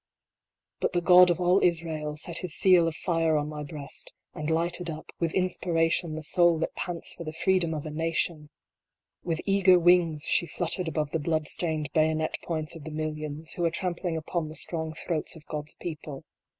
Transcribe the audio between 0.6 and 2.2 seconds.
But the God of all Israel